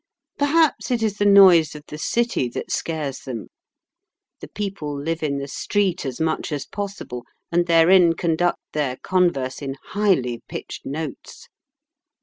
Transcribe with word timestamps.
Perhaps 0.39 0.89
it 0.89 1.03
is 1.03 1.19
the 1.19 1.27
noise 1.27 1.75
of 1.75 1.83
the 1.87 1.99
city 1.99 2.47
that 2.49 2.71
scares 2.71 3.19
them. 3.19 3.49
The 4.39 4.47
people 4.47 4.99
live 4.99 5.21
in 5.21 5.37
the 5.37 5.47
street 5.47 6.07
as 6.07 6.19
much 6.19 6.51
as 6.51 6.65
possible, 6.65 7.23
and 7.51 7.67
therein 7.67 8.13
conduct 8.13 8.63
their 8.73 8.95
converse 9.03 9.61
in 9.61 9.75
highly 9.89 10.41
pitched 10.47 10.87
notes. 10.87 11.49